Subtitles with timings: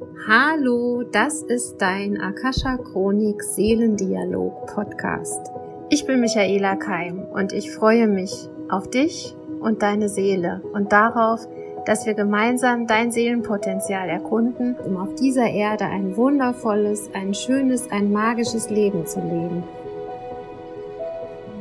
[0.00, 5.50] Hallo, das ist dein Akasha Chronik Seelendialog Podcast.
[5.90, 11.40] Ich bin Michaela Keim und ich freue mich auf dich und deine Seele und darauf,
[11.84, 18.12] dass wir gemeinsam dein Seelenpotenzial erkunden, um auf dieser Erde ein wundervolles, ein schönes, ein
[18.12, 19.64] magisches Leben zu leben.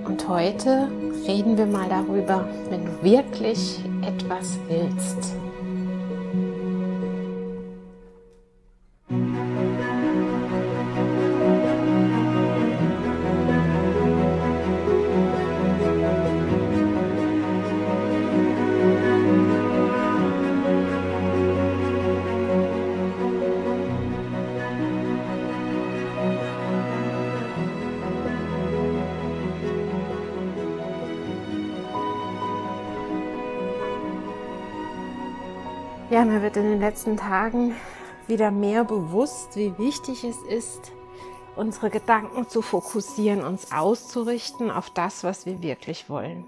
[0.05, 0.89] Und heute
[1.27, 5.35] reden wir mal darüber, wenn du wirklich etwas willst.
[36.17, 37.75] Ja, mir wird in den letzten Tagen
[38.25, 40.91] wieder mehr bewusst, wie wichtig es ist,
[41.55, 46.43] unsere Gedanken zu fokussieren, uns auszurichten auf das, was wir wirklich wollen.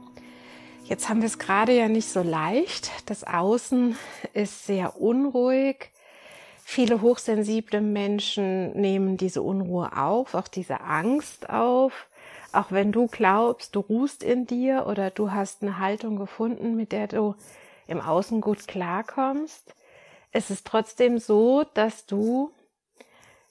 [0.86, 2.90] Jetzt haben wir es gerade ja nicht so leicht.
[3.06, 3.96] Das Außen
[4.34, 5.92] ist sehr unruhig.
[6.64, 12.08] Viele hochsensible Menschen nehmen diese Unruhe auf, auch diese Angst auf.
[12.54, 16.92] Auch wenn du glaubst, du ruhst in dir oder du hast eine Haltung gefunden, mit
[16.92, 17.36] der du
[17.90, 19.74] im Außen gut klarkommst,
[20.32, 22.52] es ist trotzdem so, dass du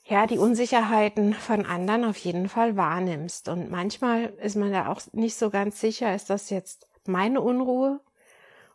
[0.05, 3.49] ja die Unsicherheiten von anderen auf jeden Fall wahrnimmst.
[3.49, 8.01] Und manchmal ist man da auch nicht so ganz sicher, ist das jetzt meine Unruhe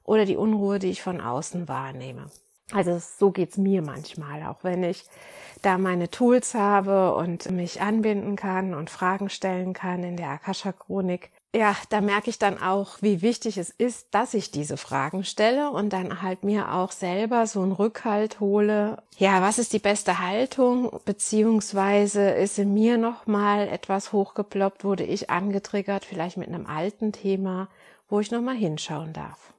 [0.04, 2.30] oder die Unruhe, die ich von außen wahrnehme.
[2.72, 5.06] Also so geht's mir manchmal, auch wenn ich
[5.62, 10.72] da meine Tools habe und mich anbinden kann und Fragen stellen kann in der Akasha
[10.72, 15.24] Chronik, ja, da merke ich dann auch, wie wichtig es ist, dass ich diese Fragen
[15.24, 19.04] stelle und dann halt mir auch selber so einen Rückhalt hole.
[19.18, 21.00] Ja, was ist die beste Haltung?
[21.06, 27.70] Beziehungsweise ist in mir nochmal etwas hochgeploppt, wurde ich angetriggert, vielleicht mit einem alten Thema,
[28.10, 29.54] wo ich nochmal hinschauen darf.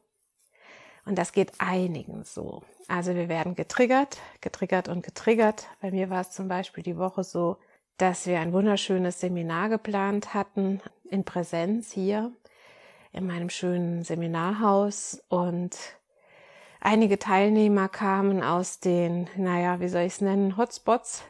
[1.04, 2.62] Und das geht einigen so.
[2.88, 5.68] Also wir werden getriggert, getriggert und getriggert.
[5.80, 7.58] Bei mir war es zum Beispiel die Woche so,
[7.98, 12.32] dass wir ein wunderschönes Seminar geplant hatten in Präsenz hier
[13.12, 15.76] in meinem schönen Seminarhaus und
[16.80, 21.22] einige Teilnehmer kamen aus den, naja, wie soll ich es nennen, Hotspots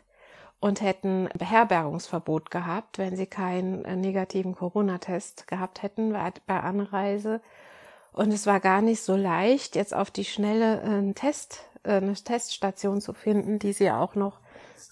[0.60, 7.42] und hätten Beherbergungsverbot gehabt, wenn sie keinen äh, negativen Corona-Test gehabt hätten bei Anreise.
[8.12, 11.96] Und es war gar nicht so leicht, jetzt auf die schnelle äh, einen Test, äh,
[11.96, 14.38] eine Teststation zu finden, die sie auch noch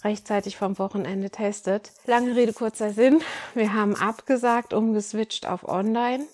[0.05, 1.93] rechtzeitig vom Wochenende testet.
[2.07, 3.23] Lange Rede, kurzer Sinn.
[3.55, 6.25] Wir haben abgesagt, umgeswitcht auf Online,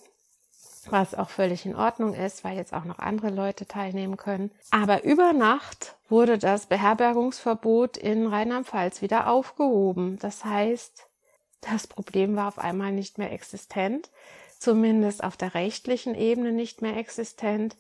[0.91, 4.51] was auch völlig in Ordnung ist, weil jetzt auch noch andere Leute teilnehmen können.
[4.71, 10.19] Aber über Nacht wurde das Beherbergungsverbot in Rheinland-Pfalz wieder aufgehoben.
[10.19, 11.07] Das heißt,
[11.61, 14.11] das Problem war auf einmal nicht mehr existent,
[14.59, 17.77] zumindest auf der rechtlichen Ebene nicht mehr existent.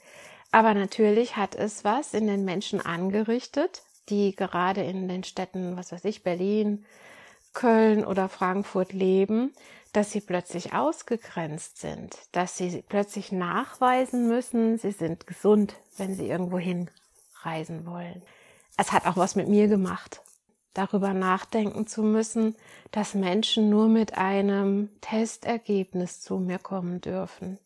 [0.50, 5.92] Aber natürlich hat es was in den Menschen angerichtet, die gerade in den Städten, was
[5.92, 6.84] weiß ich, Berlin,
[7.52, 9.52] Köln oder Frankfurt leben,
[9.92, 16.28] dass sie plötzlich ausgegrenzt sind, dass sie plötzlich nachweisen müssen, sie sind gesund, wenn sie
[16.28, 18.22] irgendwo hinreisen wollen.
[18.76, 20.20] Es hat auch was mit mir gemacht,
[20.74, 22.54] darüber nachdenken zu müssen,
[22.92, 27.58] dass Menschen nur mit einem Testergebnis zu mir kommen dürfen.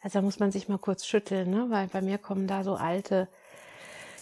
[0.00, 1.66] Also da muss man sich mal kurz schütteln, ne?
[1.70, 3.28] weil bei mir kommen da so alte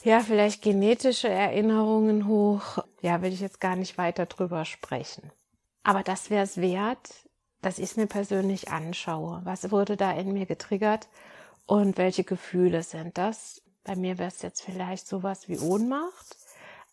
[0.05, 2.79] ja, vielleicht genetische Erinnerungen hoch.
[3.03, 5.31] Ja, will ich jetzt gar nicht weiter drüber sprechen.
[5.83, 7.29] Aber das wäre es wert,
[7.63, 9.41] dass ich es mir persönlich anschaue.
[9.45, 11.09] Was wurde da in mir getriggert
[11.67, 13.63] und welche Gefühle sind das?
[13.85, 16.37] Bei mir wäre es jetzt vielleicht sowas wie Ohnmacht,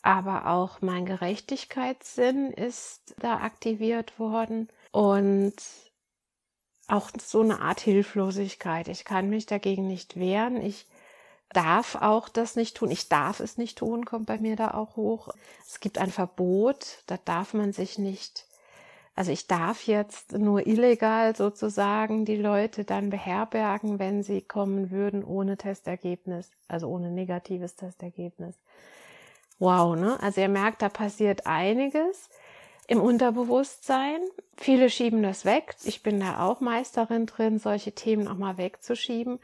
[0.04, 5.56] aber auch mein Gerechtigkeitssinn ist da aktiviert worden und
[6.88, 8.88] auch so eine Art Hilflosigkeit.
[8.90, 10.62] Ich kann mich dagegen nicht wehren.
[10.62, 10.86] Ich
[11.54, 12.92] darf auch das nicht tun.
[12.92, 15.30] Ich darf es nicht tun, kommt bei mir da auch hoch.
[15.68, 18.46] Es gibt ein Verbot, da darf man sich nicht,
[19.16, 25.24] also ich darf jetzt nur illegal sozusagen die Leute dann beherbergen, wenn sie kommen würden
[25.24, 28.56] ohne Testergebnis, also ohne negatives Testergebnis.
[29.60, 30.18] Wow, ne?
[30.22, 32.30] Also ihr merkt, da passiert einiges
[32.88, 34.20] im Unterbewusstsein.
[34.58, 35.76] Viele schieben das weg.
[35.84, 39.40] Ich bin da auch Meisterin drin, solche Themen auch mal wegzuschieben.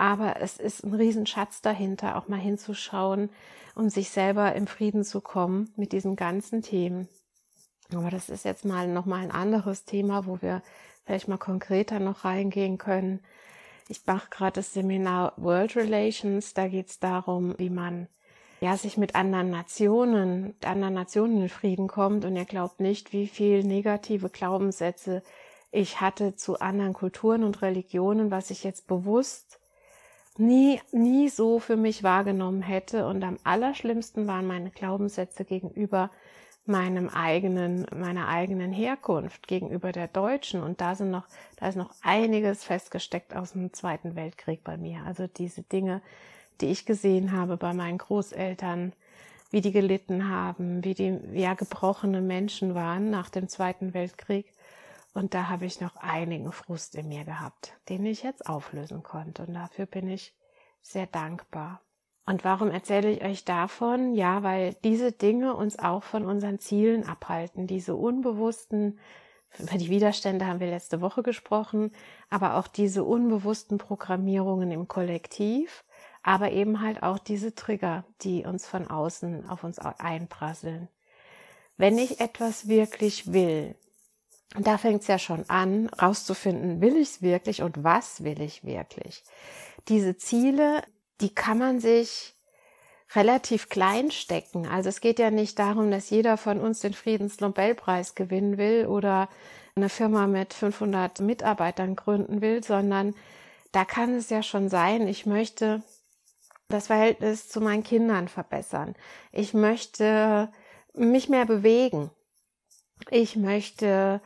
[0.00, 3.28] Aber es ist ein Riesenschatz dahinter, auch mal hinzuschauen,
[3.74, 7.06] um sich selber im Frieden zu kommen mit diesen ganzen Themen.
[7.92, 10.62] Aber das ist jetzt mal nochmal ein anderes Thema, wo wir
[11.04, 13.20] vielleicht mal konkreter noch reingehen können.
[13.90, 16.54] Ich mache gerade das Seminar World Relations.
[16.54, 18.08] Da geht es darum, wie man
[18.62, 23.12] ja, sich mit anderen Nationen, mit anderen Nationen in Frieden kommt und ihr glaubt nicht,
[23.12, 25.22] wie viel negative Glaubenssätze
[25.70, 29.59] ich hatte zu anderen Kulturen und Religionen, was ich jetzt bewusst
[30.38, 33.06] nie, nie so für mich wahrgenommen hätte.
[33.06, 36.10] Und am allerschlimmsten waren meine Glaubenssätze gegenüber
[36.66, 40.62] meinem eigenen, meiner eigenen Herkunft, gegenüber der Deutschen.
[40.62, 45.02] Und da sind noch, da ist noch einiges festgesteckt aus dem Zweiten Weltkrieg bei mir.
[45.06, 46.00] Also diese Dinge,
[46.60, 48.92] die ich gesehen habe bei meinen Großeltern,
[49.50, 54.46] wie die gelitten haben, wie die ja gebrochene Menschen waren nach dem Zweiten Weltkrieg.
[55.12, 59.44] Und da habe ich noch einigen Frust in mir gehabt, den ich jetzt auflösen konnte.
[59.44, 60.34] Und dafür bin ich
[60.82, 61.80] sehr dankbar.
[62.26, 64.14] Und warum erzähle ich euch davon?
[64.14, 67.66] Ja, weil diese Dinge uns auch von unseren Zielen abhalten.
[67.66, 69.00] Diese unbewussten,
[69.58, 71.90] über die Widerstände haben wir letzte Woche gesprochen,
[72.28, 75.84] aber auch diese unbewussten Programmierungen im Kollektiv,
[76.22, 80.88] aber eben halt auch diese Trigger, die uns von außen auf uns einprasseln.
[81.76, 83.74] Wenn ich etwas wirklich will,
[84.56, 88.40] und da fängt es ja schon an, rauszufinden, will ich es wirklich und was will
[88.40, 89.22] ich wirklich.
[89.88, 90.82] Diese Ziele,
[91.20, 92.34] die kann man sich
[93.14, 94.66] relativ klein stecken.
[94.66, 99.28] Also es geht ja nicht darum, dass jeder von uns den Friedensnobelpreis gewinnen will oder
[99.74, 103.14] eine Firma mit 500 Mitarbeitern gründen will, sondern
[103.72, 105.82] da kann es ja schon sein, ich möchte
[106.68, 108.94] das Verhältnis zu meinen Kindern verbessern.
[109.32, 110.52] Ich möchte
[110.94, 112.10] mich mehr bewegen.
[113.10, 114.20] Ich möchte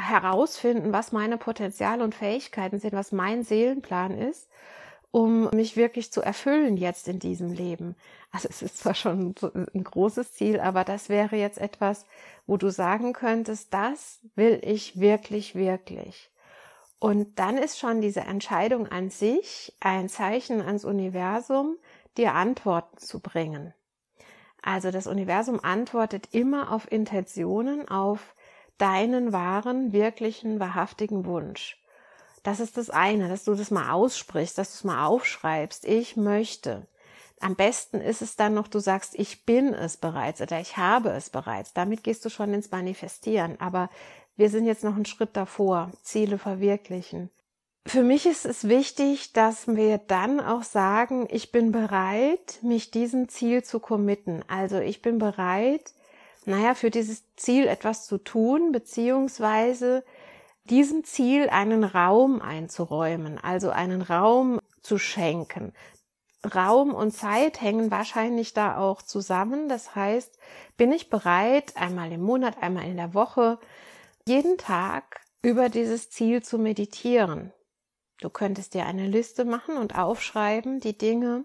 [0.00, 4.48] herausfinden, was meine Potenziale und Fähigkeiten sind, was mein Seelenplan ist,
[5.10, 7.96] um mich wirklich zu erfüllen jetzt in diesem Leben.
[8.30, 9.34] Also es ist zwar schon
[9.74, 12.04] ein großes Ziel, aber das wäre jetzt etwas,
[12.46, 16.30] wo du sagen könntest, das will ich wirklich, wirklich.
[17.00, 21.76] Und dann ist schon diese Entscheidung an sich ein Zeichen ans Universum,
[22.16, 23.72] dir Antworten zu bringen.
[24.62, 28.34] Also das Universum antwortet immer auf Intentionen, auf
[28.78, 31.78] deinen wahren, wirklichen, wahrhaftigen Wunsch.
[32.42, 35.84] Das ist das eine, dass du das mal aussprichst, dass du es mal aufschreibst.
[35.84, 36.86] Ich möchte.
[37.40, 41.10] Am besten ist es dann noch, du sagst, ich bin es bereits oder ich habe
[41.10, 41.72] es bereits.
[41.72, 43.60] Damit gehst du schon ins Manifestieren.
[43.60, 43.90] Aber
[44.36, 45.90] wir sind jetzt noch einen Schritt davor.
[46.02, 47.30] Ziele verwirklichen.
[47.86, 53.28] Für mich ist es wichtig, dass wir dann auch sagen, ich bin bereit, mich diesem
[53.28, 54.44] Ziel zu committen.
[54.46, 55.94] Also ich bin bereit,
[56.48, 60.02] naja, für dieses Ziel etwas zu tun, beziehungsweise
[60.64, 65.74] diesem Ziel einen Raum einzuräumen, also einen Raum zu schenken.
[66.54, 69.68] Raum und Zeit hängen wahrscheinlich da auch zusammen.
[69.68, 70.38] Das heißt,
[70.78, 73.58] bin ich bereit, einmal im Monat, einmal in der Woche,
[74.26, 77.52] jeden Tag über dieses Ziel zu meditieren.
[78.22, 81.44] Du könntest dir eine Liste machen und aufschreiben, die Dinge,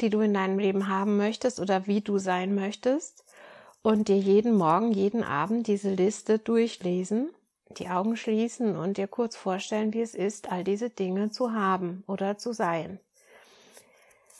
[0.00, 3.24] die du in deinem Leben haben möchtest oder wie du sein möchtest
[3.82, 7.30] und dir jeden Morgen, jeden Abend diese Liste durchlesen,
[7.76, 12.02] die Augen schließen und dir kurz vorstellen, wie es ist, all diese Dinge zu haben
[12.06, 13.00] oder zu sein.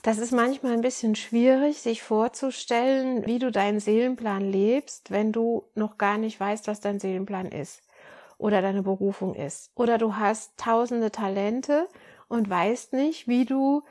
[0.02, 5.64] Das ist manchmal ein bisschen schwierig, sich vorzustellen, wie du deinen Seelenplan lebst, wenn du
[5.74, 7.82] noch gar nicht weißt, was dein Seelenplan ist
[8.38, 9.70] oder deine Berufung ist.
[9.74, 11.88] Oder du hast tausende Talente
[12.28, 13.82] und weißt nicht, wie du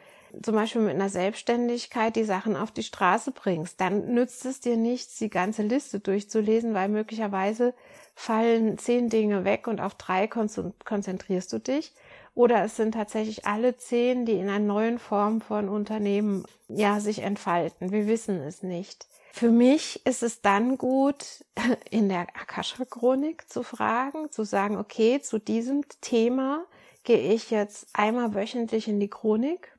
[0.41, 4.77] zum Beispiel mit einer Selbstständigkeit die Sachen auf die Straße bringst, dann nützt es dir
[4.77, 7.73] nichts, die ganze Liste durchzulesen, weil möglicherweise
[8.15, 11.93] fallen zehn Dinge weg und auf drei konzentrierst du dich.
[12.33, 17.23] Oder es sind tatsächlich alle zehn, die in einer neuen Form von Unternehmen ja sich
[17.23, 17.91] entfalten.
[17.91, 19.07] Wir wissen es nicht.
[19.33, 21.45] Für mich ist es dann gut,
[21.91, 26.65] in der Akasha-Chronik zu fragen, zu sagen, okay, zu diesem Thema
[27.03, 29.76] gehe ich jetzt einmal wöchentlich in die Chronik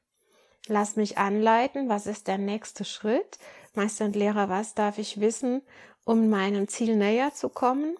[0.70, 3.38] Lass mich anleiten, was ist der nächste Schritt?
[3.74, 5.62] Meister und Lehrer, was darf ich wissen,
[6.04, 7.96] um meinem Ziel näher zu kommen?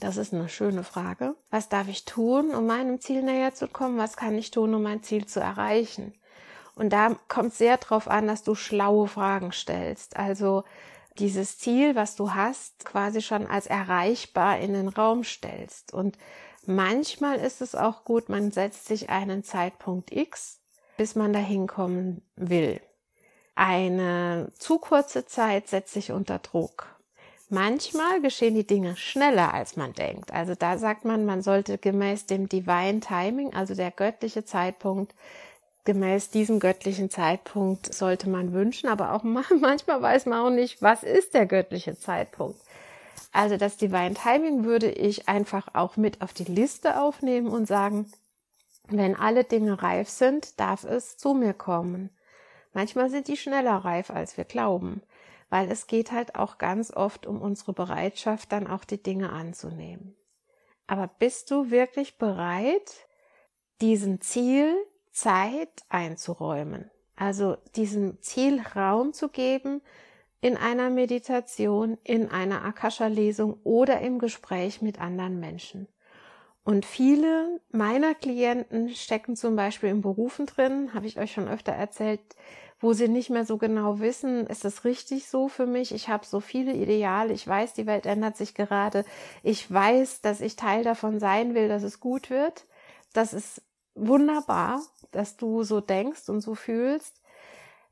[0.00, 1.36] Das ist eine schöne Frage.
[1.50, 3.96] Was darf ich tun, um meinem Ziel näher zu kommen?
[3.96, 6.14] Was kann ich tun, um mein Ziel zu erreichen?
[6.74, 10.16] Und da kommt sehr darauf an, dass du schlaue Fragen stellst.
[10.16, 10.64] Also
[11.18, 15.92] dieses Ziel, was du hast, quasi schon als erreichbar in den Raum stellst.
[15.94, 16.18] Und
[16.66, 20.57] manchmal ist es auch gut, man setzt sich einen Zeitpunkt X
[20.98, 22.80] bis man dahin kommen will.
[23.54, 26.98] Eine zu kurze Zeit setzt sich unter Druck.
[27.48, 30.32] Manchmal geschehen die Dinge schneller, als man denkt.
[30.32, 35.14] Also da sagt man, man sollte gemäß dem Divine Timing, also der göttliche Zeitpunkt,
[35.84, 41.02] gemäß diesem göttlichen Zeitpunkt sollte man wünschen, aber auch manchmal weiß man auch nicht, was
[41.02, 42.60] ist der göttliche Zeitpunkt.
[43.32, 48.12] Also das Divine Timing würde ich einfach auch mit auf die Liste aufnehmen und sagen,
[48.90, 52.10] wenn alle Dinge reif sind, darf es zu mir kommen.
[52.72, 55.02] Manchmal sind die schneller reif, als wir glauben,
[55.50, 60.16] weil es geht halt auch ganz oft um unsere Bereitschaft, dann auch die Dinge anzunehmen.
[60.86, 63.06] Aber bist du wirklich bereit,
[63.80, 64.74] diesem Ziel
[65.12, 66.90] Zeit einzuräumen?
[67.14, 69.82] Also diesem Ziel Raum zu geben
[70.40, 75.88] in einer Meditation, in einer Akasha-Lesung oder im Gespräch mit anderen Menschen.
[76.68, 81.72] Und viele meiner Klienten stecken zum Beispiel in Berufen drin, habe ich euch schon öfter
[81.72, 82.20] erzählt,
[82.78, 85.94] wo sie nicht mehr so genau wissen, ist das richtig so für mich?
[85.94, 89.06] Ich habe so viele Ideale, ich weiß, die Welt ändert sich gerade,
[89.42, 92.66] ich weiß, dass ich Teil davon sein will, dass es gut wird.
[93.14, 93.62] Das ist
[93.94, 97.22] wunderbar, dass du so denkst und so fühlst.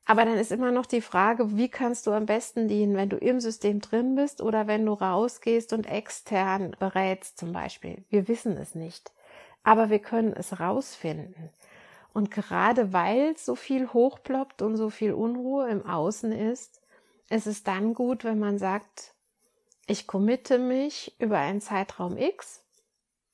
[0.08, 3.16] Aber dann ist immer noch die Frage, wie kannst du am besten dienen, wenn du
[3.16, 8.04] im System drin bist oder wenn du rausgehst und extern berätst zum Beispiel.
[8.08, 9.12] Wir wissen es nicht,
[9.64, 11.50] aber wir können es rausfinden.
[12.14, 16.80] Und gerade weil so viel hochploppt und so viel Unruhe im Außen ist,
[17.28, 19.12] ist es dann gut, wenn man sagt,
[19.88, 22.62] ich committe mich über einen Zeitraum X,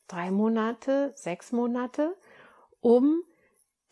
[0.08, 2.16] drei Monate, sechs Monate,
[2.80, 3.22] um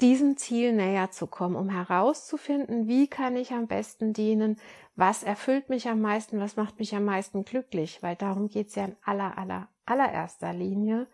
[0.01, 4.57] diesem Ziel näher zu kommen, um herauszufinden, wie kann ich am besten dienen,
[4.97, 8.85] was erfüllt mich am meisten, was macht mich am meisten glücklich, weil darum geht's ja
[8.85, 11.07] in aller, aller, allererster Linie,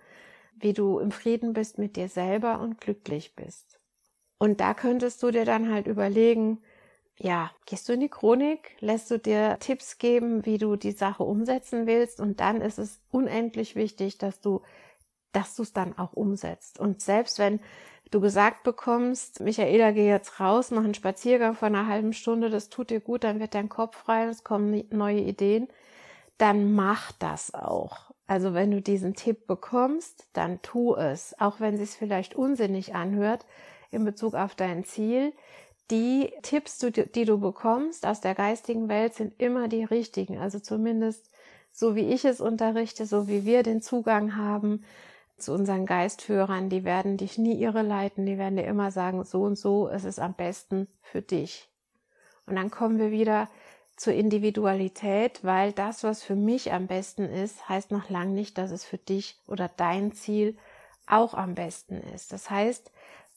[0.59, 3.79] wie du im Frieden bist mit dir selber und glücklich bist.
[4.39, 6.59] Und da könntest du dir dann halt überlegen,
[7.19, 11.23] ja, gehst du in die Chronik, lässt du dir Tipps geben, wie du die Sache
[11.23, 14.61] umsetzen willst und dann ist es unendlich wichtig, dass du
[15.37, 16.81] dass du es dann auch umsetzt.
[16.81, 17.61] Und selbst wenn
[18.11, 22.71] du gesagt bekommst, Michaela, geh jetzt raus, mach einen Spaziergang von einer halben Stunde, das
[22.71, 25.69] tut dir gut, dann wird dein Kopf frei, es kommen neue Ideen,
[26.39, 28.13] dann mach das auch.
[28.27, 33.45] Also wenn du diesen Tipp bekommst, dann tu es, auch wenn es vielleicht unsinnig anhört
[33.91, 35.35] in Bezug auf dein Ziel.
[35.91, 40.39] Die Tipps, die du bekommst aus der geistigen Welt, sind immer die richtigen.
[40.39, 41.31] Also zumindest
[41.77, 44.83] so wie ich es unterrichte, so wie wir den Zugang haben,
[45.39, 49.43] zu unseren Geistführern, die werden dich nie irre leiten, die werden dir immer sagen, so
[49.43, 51.69] und so ist es am besten für dich.
[52.47, 53.49] Und dann kommen wir wieder
[53.97, 58.71] zur Individualität, weil das, was für mich am besten ist, heißt noch lang nicht, dass
[58.71, 60.57] es für dich oder dein Ziel
[61.07, 62.33] auch am besten ist.
[62.33, 62.91] Das heißt,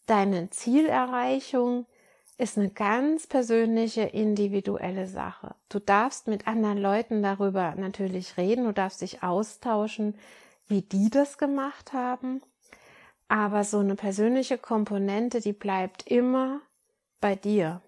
[0.05, 1.85] deine Zielerreichung
[2.37, 5.55] ist eine ganz persönliche, individuelle Sache.
[5.67, 10.15] Du darfst mit anderen Leuten darüber natürlich reden, du darfst dich austauschen,
[10.69, 12.41] wie die das gemacht haben.
[13.27, 16.61] Aber so eine persönliche Komponente, die bleibt immer
[17.19, 17.81] bei dir.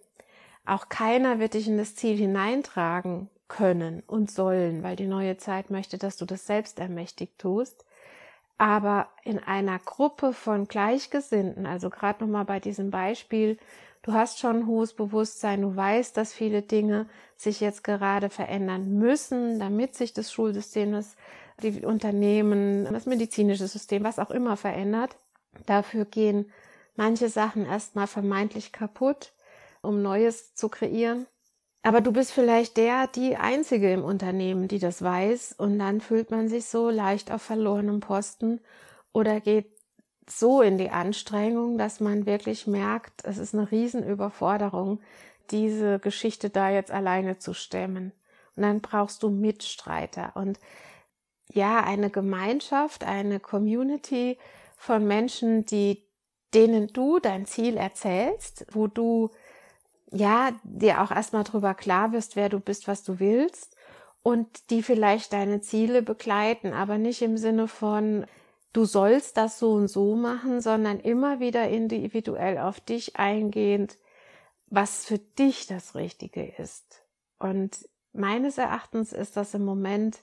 [0.65, 5.69] Auch keiner wird dich in das Ziel hineintragen können und sollen, weil die neue Zeit
[5.69, 7.85] möchte, dass du das selbst ermächtigt tust.
[8.57, 13.57] Aber in einer Gruppe von Gleichgesinnten, also gerade nochmal bei diesem Beispiel,
[14.03, 18.99] du hast schon ein hohes Bewusstsein, du weißt, dass viele Dinge sich jetzt gerade verändern
[18.99, 21.15] müssen, damit sich das Schulsystem, das
[21.61, 25.17] die Unternehmen, das medizinische System, was auch immer verändert.
[25.65, 26.51] Dafür gehen
[26.95, 29.33] manche Sachen erstmal vermeintlich kaputt,
[29.81, 31.27] um Neues zu kreieren.
[31.83, 36.29] Aber du bist vielleicht der, die einzige im Unternehmen, die das weiß, und dann fühlt
[36.29, 38.61] man sich so leicht auf verlorenem Posten
[39.13, 39.71] oder geht
[40.29, 44.99] so in die Anstrengung, dass man wirklich merkt, es ist eine Riesenüberforderung,
[45.49, 48.11] diese Geschichte da jetzt alleine zu stemmen.
[48.55, 50.33] Und dann brauchst du Mitstreiter.
[50.35, 50.59] Und
[51.53, 54.37] ja, eine Gemeinschaft, eine Community
[54.77, 56.03] von Menschen, die,
[56.53, 59.29] denen du dein Ziel erzählst, wo du,
[60.11, 63.75] ja, dir auch erstmal drüber klar wirst, wer du bist, was du willst
[64.23, 68.25] und die vielleicht deine Ziele begleiten, aber nicht im Sinne von,
[68.73, 73.97] du sollst das so und so machen, sondern immer wieder individuell auf dich eingehend,
[74.67, 77.03] was für dich das Richtige ist.
[77.39, 80.19] Und meines Erachtens ist das im Moment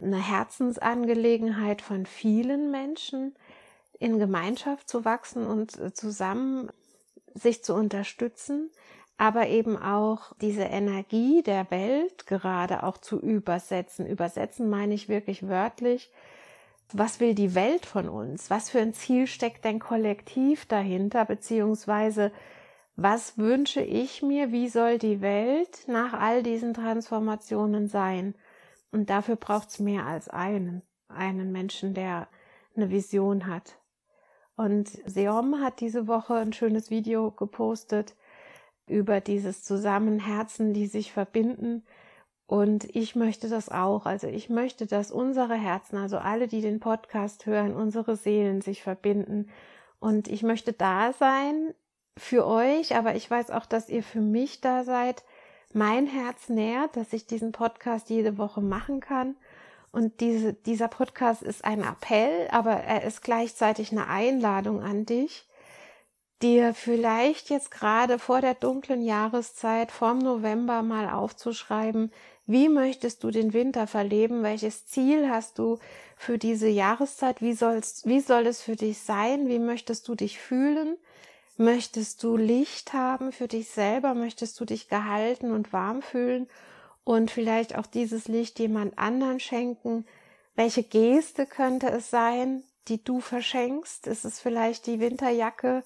[0.00, 3.34] eine Herzensangelegenheit von vielen Menschen,
[3.98, 6.70] in Gemeinschaft zu wachsen und äh, zusammen
[7.34, 8.70] sich zu unterstützen,
[9.16, 14.06] aber eben auch diese Energie der Welt gerade auch zu übersetzen.
[14.06, 16.12] Übersetzen meine ich wirklich wörtlich.
[16.92, 18.50] Was will die Welt von uns?
[18.50, 21.24] Was für ein Ziel steckt denn kollektiv dahinter?
[21.24, 22.32] Beziehungsweise
[22.96, 24.52] was wünsche ich mir?
[24.52, 28.34] Wie soll die Welt nach all diesen Transformationen sein?
[28.90, 32.28] Und dafür braucht's mehr als einen, einen Menschen, der
[32.76, 33.78] eine Vision hat.
[34.56, 38.16] Und Seom hat diese Woche ein schönes Video gepostet
[38.86, 41.84] über dieses Zusammenherzen, die sich verbinden.
[42.46, 44.06] Und ich möchte das auch.
[44.06, 48.82] Also ich möchte, dass unsere Herzen, also alle, die den Podcast hören, unsere Seelen sich
[48.82, 49.50] verbinden.
[50.00, 51.74] Und ich möchte da sein,
[52.18, 55.24] für euch, aber ich weiß auch, dass ihr für mich da seid,
[55.72, 59.36] mein Herz nährt, dass ich diesen Podcast jede Woche machen kann.
[59.90, 65.46] Und diese, dieser Podcast ist ein Appell, aber er ist gleichzeitig eine Einladung an dich,
[66.42, 72.12] dir vielleicht jetzt gerade vor der dunklen Jahreszeit, vorm November mal aufzuschreiben,
[72.46, 74.42] wie möchtest du den Winter verleben?
[74.42, 75.78] Welches Ziel hast du
[76.16, 77.42] für diese Jahreszeit?
[77.42, 79.48] Wie, sollst, wie soll es für dich sein?
[79.48, 80.96] Wie möchtest du dich fühlen?
[81.60, 84.14] Möchtest du Licht haben für dich selber?
[84.14, 86.48] Möchtest du dich gehalten und warm fühlen?
[87.02, 90.06] Und vielleicht auch dieses Licht jemand anderen schenken?
[90.54, 94.06] Welche Geste könnte es sein, die du verschenkst?
[94.06, 95.82] Ist es vielleicht die Winterjacke,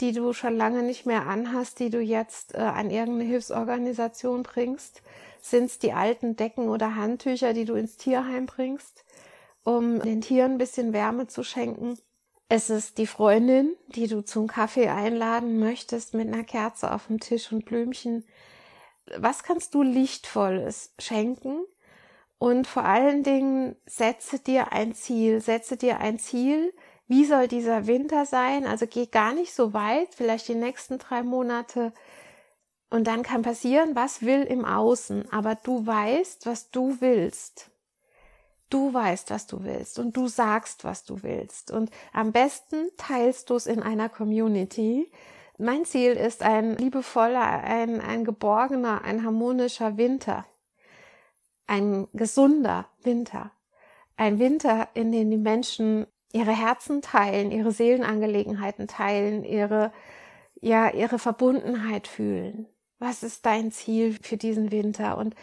[0.00, 5.02] die du schon lange nicht mehr anhast, die du jetzt äh, an irgendeine Hilfsorganisation bringst?
[5.42, 9.04] Sind es die alten Decken oder Handtücher, die du ins Tierheim bringst,
[9.64, 11.98] um den Tieren ein bisschen Wärme zu schenken?
[12.50, 17.20] Es ist die Freundin, die du zum Kaffee einladen möchtest mit einer Kerze auf dem
[17.20, 18.24] Tisch und Blümchen.
[19.18, 21.60] Was kannst du Lichtvolles schenken?
[22.38, 26.72] Und vor allen Dingen setze dir ein Ziel, setze dir ein Ziel,
[27.06, 28.66] wie soll dieser Winter sein?
[28.66, 31.92] Also geh gar nicht so weit, vielleicht die nächsten drei Monate.
[32.88, 37.70] Und dann kann passieren, was will im Außen, aber du weißt, was du willst.
[38.70, 41.70] Du weißt, was du willst und du sagst, was du willst.
[41.70, 45.10] Und am besten teilst du es in einer Community.
[45.56, 50.46] Mein Ziel ist ein liebevoller, ein, ein geborgener, ein harmonischer Winter.
[51.66, 53.52] Ein gesunder Winter.
[54.16, 59.92] Ein Winter, in dem die Menschen ihre Herzen teilen, ihre Seelenangelegenheiten teilen, ihre,
[60.60, 62.68] ja, ihre Verbundenheit fühlen.
[62.98, 65.16] Was ist dein Ziel für diesen Winter?
[65.16, 65.34] Und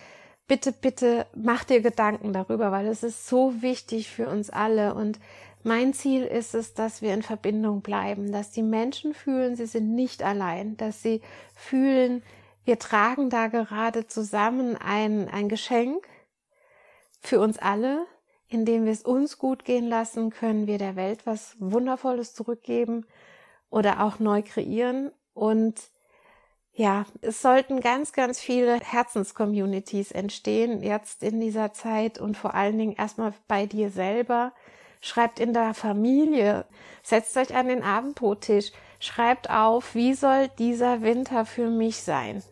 [0.48, 4.94] bitte, bitte mach dir Gedanken darüber, weil es ist so wichtig für uns alle.
[4.94, 5.20] Und
[5.64, 9.96] mein Ziel ist es, dass wir in Verbindung bleiben, dass die Menschen fühlen, sie sind
[9.96, 11.22] nicht allein, dass sie
[11.56, 12.24] fühlen,
[12.66, 16.08] wir tragen da gerade zusammen ein, ein Geschenk
[17.22, 18.06] für uns alle,
[18.48, 23.06] indem wir es uns gut gehen lassen, können wir der Welt was Wundervolles zurückgeben
[23.70, 25.12] oder auch neu kreieren.
[25.34, 25.90] Und
[26.76, 32.78] ja, es sollten ganz, ganz viele Herzenscommunities entstehen jetzt in dieser Zeit und vor allen
[32.78, 34.52] Dingen erstmal bei dir selber.
[35.00, 36.66] Schreibt in der Familie,
[37.02, 42.44] setzt euch an den Abendbrottisch, schreibt auf, wie soll dieser Winter für mich sein?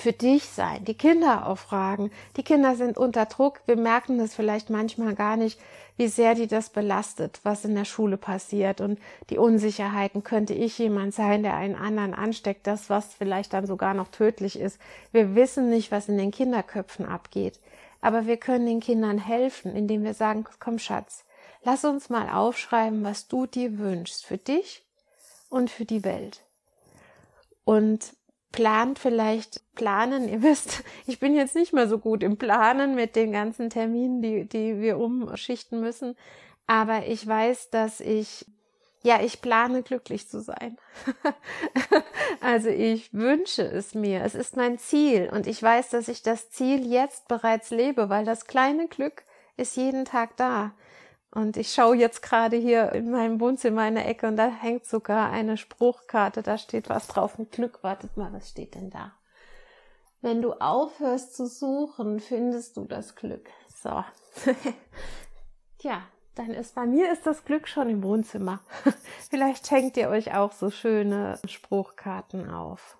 [0.00, 2.10] Für dich sein, die Kinder auffragen.
[2.36, 3.60] Die Kinder sind unter Druck.
[3.66, 5.60] Wir merken das vielleicht manchmal gar nicht,
[5.98, 10.24] wie sehr die das belastet, was in der Schule passiert und die Unsicherheiten.
[10.24, 14.58] Könnte ich jemand sein, der einen anderen ansteckt, das, was vielleicht dann sogar noch tödlich
[14.58, 14.80] ist.
[15.12, 17.60] Wir wissen nicht, was in den Kinderköpfen abgeht.
[18.00, 21.26] Aber wir können den Kindern helfen, indem wir sagen, komm Schatz,
[21.62, 24.86] lass uns mal aufschreiben, was du dir wünschst für dich
[25.50, 26.40] und für die Welt.
[27.64, 28.14] Und
[28.52, 30.28] plant vielleicht planen.
[30.32, 34.22] Ihr wisst, ich bin jetzt nicht mehr so gut im Planen mit den ganzen Terminen,
[34.22, 36.16] die, die wir umschichten müssen.
[36.66, 38.46] Aber ich weiß, dass ich,
[39.02, 40.76] ja, ich plane glücklich zu sein.
[42.40, 44.22] also ich wünsche es mir.
[44.22, 45.30] Es ist mein Ziel.
[45.32, 49.24] Und ich weiß, dass ich das Ziel jetzt bereits lebe, weil das kleine Glück
[49.56, 50.72] ist jeden Tag da.
[51.32, 54.84] Und ich schaue jetzt gerade hier in meinem Wohnzimmer in der Ecke und da hängt
[54.84, 57.82] sogar eine Spruchkarte, da steht was drauf mit Glück.
[57.82, 59.12] Wartet mal, was steht denn da?
[60.22, 63.48] Wenn du aufhörst zu suchen, findest du das Glück.
[63.82, 64.04] So.
[65.78, 66.02] Tja,
[66.34, 68.60] dann ist bei mir ist das Glück schon im Wohnzimmer.
[69.30, 72.98] Vielleicht schenkt ihr euch auch so schöne Spruchkarten auf.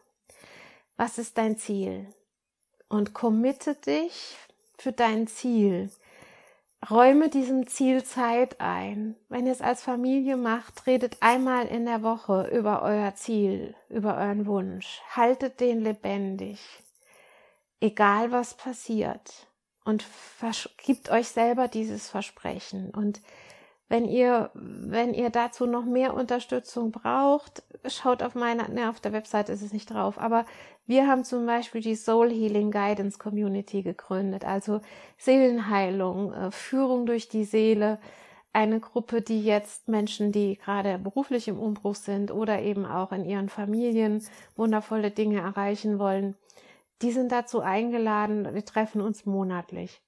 [0.96, 2.14] Was ist dein Ziel?
[2.88, 4.36] Und committe dich
[4.78, 5.90] für dein Ziel.
[6.88, 9.14] Räume diesem Ziel Zeit ein.
[9.28, 14.16] Wenn ihr es als Familie macht, redet einmal in der Woche über euer Ziel, über
[14.16, 15.02] euren Wunsch.
[15.14, 16.60] Haltet den lebendig.
[17.80, 19.46] Egal was passiert.
[19.84, 20.06] Und
[20.78, 22.90] gibt euch selber dieses Versprechen.
[22.90, 23.20] Und
[23.90, 29.12] wenn ihr, wenn ihr dazu noch mehr Unterstützung braucht, schaut auf meiner, ne, auf der
[29.12, 30.46] Website ist es nicht drauf, aber
[30.86, 34.80] wir haben zum Beispiel die Soul Healing Guidance Community gegründet, also
[35.18, 37.98] Seelenheilung, äh, Führung durch die Seele.
[38.52, 43.24] Eine Gruppe, die jetzt Menschen, die gerade beruflich im Umbruch sind oder eben auch in
[43.24, 44.24] ihren Familien
[44.54, 46.36] wundervolle Dinge erreichen wollen,
[47.02, 48.54] die sind dazu eingeladen.
[48.54, 50.00] Wir treffen uns monatlich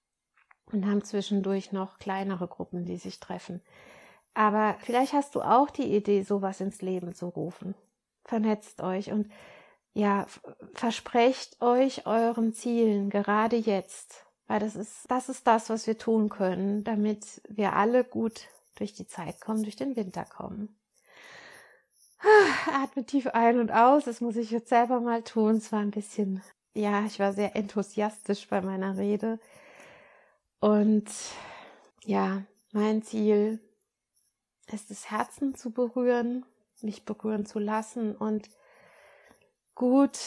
[0.73, 3.61] und haben zwischendurch noch kleinere Gruppen, die sich treffen.
[4.35, 7.75] Aber vielleicht hast du auch die Idee, sowas ins Leben zu rufen.
[8.25, 9.31] Vernetzt euch und
[9.95, 10.27] ja,
[10.73, 16.31] versprecht euch euren Zielen gerade jetzt, weil das ist, das ist das, was wir tun
[16.31, 20.75] können, damit wir alle gut durch die Zeit kommen, durch den Winter kommen.
[22.83, 24.05] Atme tief ein und aus.
[24.05, 25.57] Das muss ich jetzt selber mal tun.
[25.57, 26.43] Es war ein bisschen,
[26.75, 29.39] ja, ich war sehr enthusiastisch bei meiner Rede.
[30.63, 31.11] Und
[32.05, 33.59] ja, mein Ziel
[34.73, 36.47] ist es, Herzen zu berühren,
[36.83, 38.49] mich berühren zu lassen und
[39.75, 40.21] gut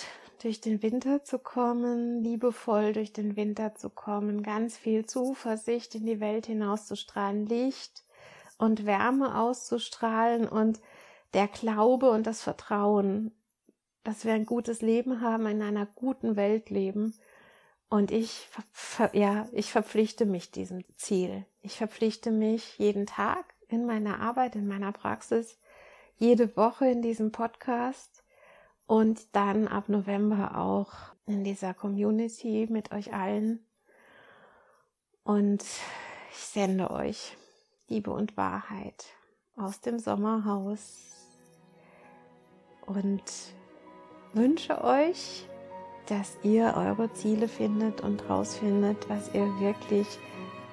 [0.43, 6.05] durch den Winter zu kommen, liebevoll durch den Winter zu kommen, ganz viel Zuversicht in
[6.05, 8.03] die Welt hinauszustrahlen, Licht
[8.57, 10.81] und Wärme auszustrahlen und
[11.33, 13.31] der Glaube und das Vertrauen,
[14.03, 17.15] dass wir ein gutes Leben haben, in einer guten Welt leben.
[17.89, 18.49] Und ich,
[19.13, 21.45] ja, ich verpflichte mich diesem Ziel.
[21.61, 25.59] Ich verpflichte mich jeden Tag in meiner Arbeit, in meiner Praxis,
[26.17, 28.23] jede Woche in diesem Podcast
[28.87, 30.93] und dann ab November auch
[31.25, 33.65] in dieser Community mit euch allen.
[35.23, 35.63] Und
[36.31, 37.35] ich sende euch
[37.87, 39.05] Liebe und Wahrheit
[39.55, 41.15] aus dem Sommerhaus
[42.85, 43.23] und
[44.33, 45.47] wünsche euch,
[46.07, 50.07] dass ihr eure Ziele findet und rausfindet, was ihr wirklich,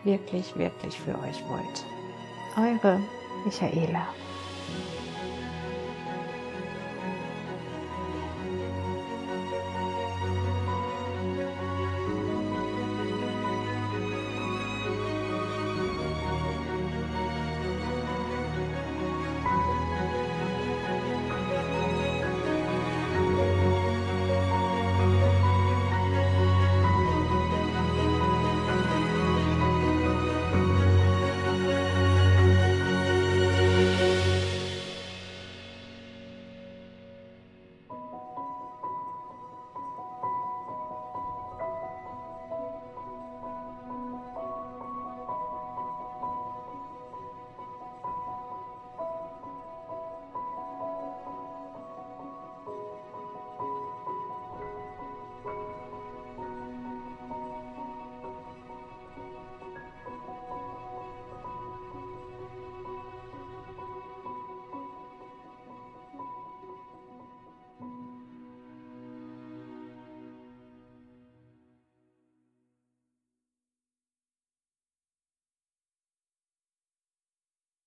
[0.04, 1.84] wirklich, wirklich für euch wollt.
[2.56, 3.00] Eure
[3.44, 4.06] Michaela.